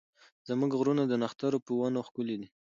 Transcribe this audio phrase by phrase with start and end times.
[0.49, 2.47] زموږ غرونه د نښترو په ونو ښکلي دي.